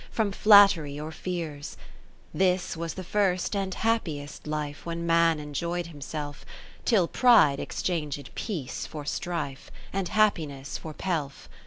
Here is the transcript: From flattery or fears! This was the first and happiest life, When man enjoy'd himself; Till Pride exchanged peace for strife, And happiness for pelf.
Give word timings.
From 0.09 0.31
flattery 0.31 0.99
or 0.99 1.11
fears! 1.11 1.77
This 2.33 2.75
was 2.75 2.95
the 2.95 3.03
first 3.03 3.55
and 3.55 3.71
happiest 3.71 4.47
life, 4.47 4.83
When 4.83 5.05
man 5.05 5.39
enjoy'd 5.39 5.85
himself; 5.85 6.43
Till 6.85 7.07
Pride 7.07 7.59
exchanged 7.59 8.33
peace 8.33 8.87
for 8.87 9.05
strife, 9.05 9.69
And 9.93 10.07
happiness 10.07 10.75
for 10.79 10.95
pelf. 10.95 11.47